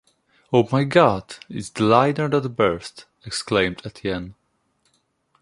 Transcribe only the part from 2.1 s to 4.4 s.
that burst, exclaimed Étienne.